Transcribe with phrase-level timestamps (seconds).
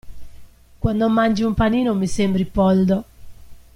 [0.79, 3.03] Quando mangi un panino mi sembri Poldo!